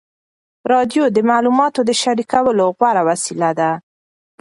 [0.71, 3.71] راډیو د معلوماتو د شریکولو غوره وسیله ده.